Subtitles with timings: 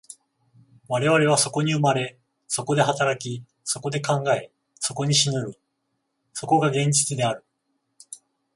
[0.87, 2.17] 我々はそこに生まれ、
[2.47, 5.59] そこで働き、そこで考え、そこに死ぬる、
[6.33, 7.45] そこが現実である。